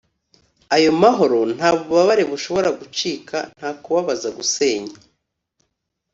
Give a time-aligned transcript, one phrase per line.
[0.75, 4.95] ayo mahoro nta bubabare bushobora gucika, nta kubabaza gusenya,